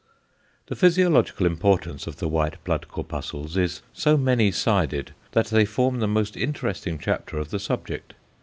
The 0.65 0.75
physiological 0.75 1.45
importance 1.45 2.07
of 2.07 2.15
the 2.17 2.27
white 2.27 2.55
blood 2.63 2.87
corpuscles 2.87 3.55
is 3.55 3.83
so 3.93 4.17
many 4.17 4.51
sided 4.51 5.13
that 5.33 5.45
they 5.49 5.63
form 5.63 5.99
the 5.99 6.07
most 6.07 6.35
interesting 6.35 6.97
chapter 6.97 7.37
of 7.37 7.51
the 7.51 7.59
subject. 7.59 8.15